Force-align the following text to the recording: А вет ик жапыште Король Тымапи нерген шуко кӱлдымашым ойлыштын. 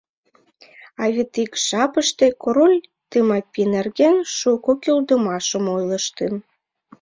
А 1.01 1.03
вет 1.13 1.31
ик 1.43 1.51
жапыште 1.67 2.27
Король 2.43 2.77
Тымапи 3.09 3.63
нерген 3.73 4.17
шуко 4.37 4.71
кӱлдымашым 4.83 5.65
ойлыштын. 5.75 6.33